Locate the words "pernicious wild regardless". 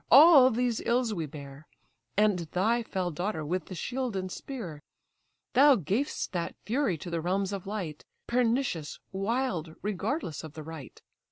8.25-10.43